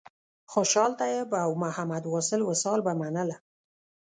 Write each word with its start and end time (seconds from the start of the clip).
خوشحال 0.53 0.91
طیب 1.01 1.29
او 1.45 1.51
محمد 1.63 2.03
واصل 2.11 2.41
وصال 2.49 2.79
به 2.85 2.93
منله. 3.01 3.37